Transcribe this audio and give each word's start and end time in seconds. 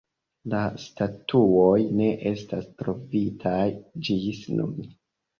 La 0.51 0.59
statuoj 0.83 1.75
ne 1.99 2.07
estas 2.29 2.65
trovitaj 2.79 3.59
ĝis 4.09 4.41
nun. 4.61 4.89